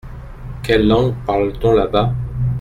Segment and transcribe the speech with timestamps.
[0.63, 2.15] Quelle langue parle-t-on là-bas?